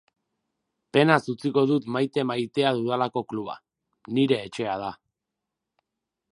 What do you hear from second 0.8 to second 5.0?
Penaz utziko dut maite-maitea dudalako kluba, nire etxea da.